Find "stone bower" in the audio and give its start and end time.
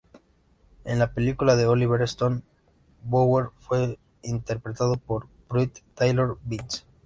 2.01-3.51